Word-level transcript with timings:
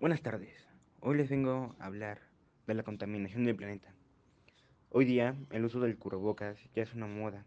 Buenas 0.00 0.22
tardes. 0.22 0.54
Hoy 1.00 1.16
les 1.16 1.28
vengo 1.28 1.74
a 1.80 1.86
hablar 1.86 2.20
de 2.68 2.74
la 2.74 2.84
contaminación 2.84 3.42
del 3.42 3.56
planeta. 3.56 3.92
Hoy 4.90 5.04
día 5.04 5.34
el 5.50 5.64
uso 5.64 5.80
del 5.80 5.98
cubrebocas 5.98 6.56
ya 6.72 6.84
es 6.84 6.94
una 6.94 7.08
moda, 7.08 7.44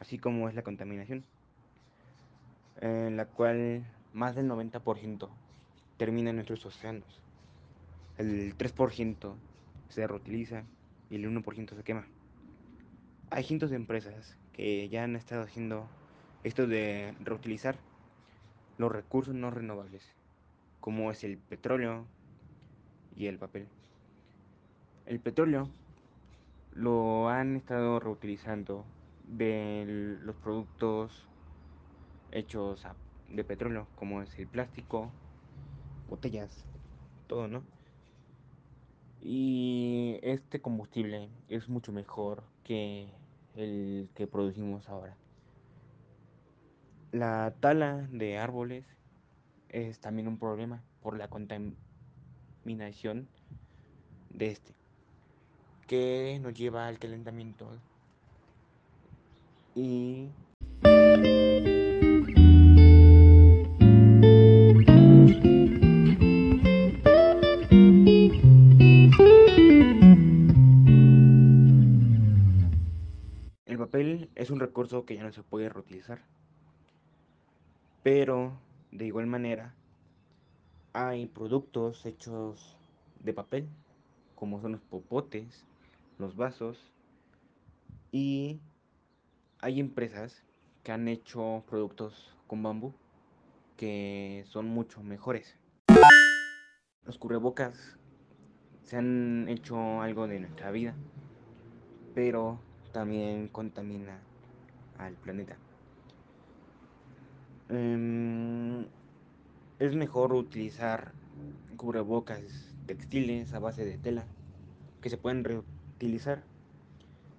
así 0.00 0.18
como 0.18 0.48
es 0.48 0.56
la 0.56 0.64
contaminación, 0.64 1.24
en 2.80 3.16
la 3.16 3.26
cual 3.26 3.86
más 4.12 4.34
del 4.34 4.48
90% 4.48 5.28
termina 5.98 6.30
en 6.30 6.36
nuestros 6.36 6.66
océanos. 6.66 7.22
El 8.16 8.58
3% 8.58 9.36
se 9.88 10.04
reutiliza 10.04 10.64
y 11.10 11.14
el 11.14 11.30
1% 11.30 11.76
se 11.76 11.84
quema. 11.84 12.08
Hay 13.30 13.44
cientos 13.44 13.70
de 13.70 13.76
empresas 13.76 14.36
que 14.52 14.88
ya 14.88 15.04
han 15.04 15.14
estado 15.14 15.42
haciendo 15.42 15.88
esto 16.42 16.66
de 16.66 17.14
reutilizar 17.20 17.76
los 18.78 18.90
recursos 18.90 19.32
no 19.32 19.52
renovables, 19.52 20.12
como 20.80 21.10
es 21.10 21.24
el 21.24 21.38
petróleo 21.38 22.06
y 23.16 23.26
el 23.26 23.38
papel. 23.38 23.66
El 25.06 25.20
petróleo 25.20 25.68
lo 26.72 27.28
han 27.28 27.56
estado 27.56 27.98
reutilizando 27.98 28.84
de 29.26 30.18
los 30.22 30.36
productos 30.36 31.28
hechos 32.30 32.86
de 33.28 33.44
petróleo, 33.44 33.86
como 33.96 34.22
es 34.22 34.38
el 34.38 34.46
plástico, 34.46 35.10
botellas, 36.08 36.64
todo, 37.26 37.48
¿no? 37.48 37.62
Y 39.20 40.18
este 40.22 40.60
combustible 40.60 41.28
es 41.48 41.68
mucho 41.68 41.92
mejor 41.92 42.44
que 42.64 43.08
el 43.56 44.08
que 44.14 44.26
producimos 44.26 44.88
ahora. 44.88 45.16
La 47.10 47.54
tala 47.60 48.06
de 48.12 48.38
árboles 48.38 48.84
es 49.68 50.00
también 50.00 50.28
un 50.28 50.38
problema 50.38 50.82
por 51.02 51.16
la 51.16 51.28
contaminación 51.28 53.28
de 54.30 54.48
este, 54.48 54.72
que 55.86 56.38
nos 56.42 56.54
lleva 56.54 56.86
al 56.86 56.98
calentamiento. 56.98 57.68
Y 59.74 60.30
El 73.66 73.78
papel 73.78 74.30
es 74.34 74.50
un 74.50 74.60
recurso 74.60 75.04
que 75.04 75.14
ya 75.14 75.22
no 75.22 75.32
se 75.32 75.42
puede 75.42 75.68
reutilizar, 75.68 76.20
pero 78.02 78.58
de 78.90 79.06
igual 79.06 79.26
manera 79.26 79.74
hay 80.92 81.26
productos 81.26 82.04
hechos 82.06 82.76
de 83.20 83.32
papel, 83.32 83.68
como 84.34 84.60
son 84.60 84.72
los 84.72 84.80
popotes, 84.82 85.64
los 86.18 86.36
vasos, 86.36 86.78
y 88.10 88.58
hay 89.60 89.80
empresas 89.80 90.42
que 90.82 90.92
han 90.92 91.08
hecho 91.08 91.62
productos 91.68 92.34
con 92.46 92.62
bambú 92.62 92.92
que 93.76 94.44
son 94.48 94.66
mucho 94.66 95.02
mejores. 95.02 95.54
Los 97.04 97.16
cubrebocas 97.16 97.96
se 98.82 98.96
han 98.96 99.46
hecho 99.48 100.02
algo 100.02 100.26
de 100.26 100.40
nuestra 100.40 100.70
vida, 100.72 100.94
pero 102.14 102.58
también 102.92 103.48
contamina 103.48 104.18
al 104.98 105.14
planeta. 105.14 105.56
Em, 107.68 108.47
es 109.78 109.94
mejor 109.94 110.32
utilizar 110.32 111.12
cubrebocas 111.76 112.42
textiles 112.86 113.54
a 113.54 113.58
base 113.60 113.84
de 113.84 113.98
tela 113.98 114.24
que 115.00 115.10
se 115.10 115.16
pueden 115.16 115.44
reutilizar 115.44 116.42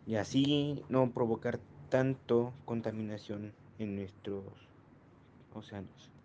y 0.05 0.15
así 0.15 0.83
no 0.89 1.11
provocar 1.11 1.59
tanto 1.89 2.53
contaminación 2.65 3.51
en 3.77 3.95
nuestros 3.95 4.43
océanos. 5.53 6.18